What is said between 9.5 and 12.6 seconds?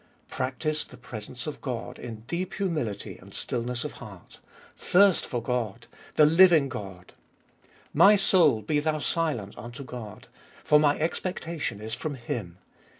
unto God: for my expectation is from Him."